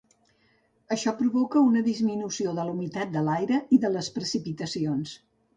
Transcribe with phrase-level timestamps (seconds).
[0.95, 5.15] Això provoca una disminució de la humitat de l'aire i de les precipitacions.